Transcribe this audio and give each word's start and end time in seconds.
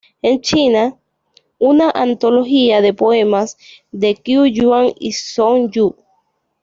En 0.23 0.41
China, 0.41 0.97
una 1.59 1.91
antología 1.91 2.81
de 2.81 2.91
poemas 2.91 3.55
de 3.91 4.15
Qu 4.15 4.47
Yuan 4.47 4.93
y 4.99 5.11
Song 5.11 5.69
Yu. 5.69 5.95